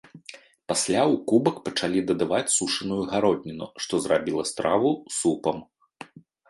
[0.71, 5.57] Пасля ў кубак пачалі дадаваць сушаную гародніну, што зрабіла страву супам.